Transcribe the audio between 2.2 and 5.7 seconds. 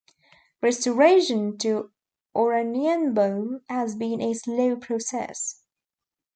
Oranienbaum has been a slow process.